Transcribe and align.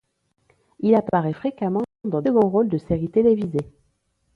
Il 0.79 0.95
apparaît 0.95 1.31
fréquemment 1.31 1.83
dans 2.05 2.23
des 2.23 2.31
seconds 2.31 2.49
rôles 2.49 2.69
de 2.69 2.79
séries 2.79 3.11
télévisées. 3.11 3.69